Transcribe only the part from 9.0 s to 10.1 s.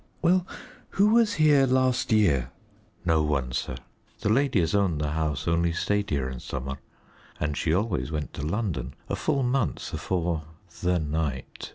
a full month